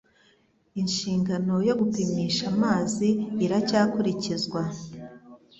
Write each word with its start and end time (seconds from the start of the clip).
Inshingano 0.81 1.55
yo 1.67 1.73
gupimisha 1.79 2.43
amazi 2.53 3.09
iracyakurikizwa 3.45 4.61